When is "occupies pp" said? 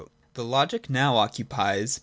1.17-1.99